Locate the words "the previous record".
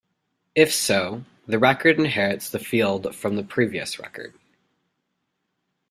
3.35-4.33